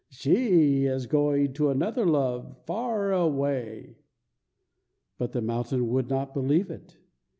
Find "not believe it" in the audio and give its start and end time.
6.09-6.97